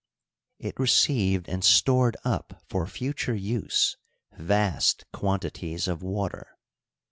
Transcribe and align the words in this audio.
It 0.57 0.79
received 0.79 1.47
and 1.47 1.63
stored 1.63 2.17
up 2.25 2.63
for 2.67 2.87
future 2.87 3.35
use 3.35 3.97
vast 4.35 5.05
quantities 5.13 5.87
of 5.87 6.01
water. 6.01 6.57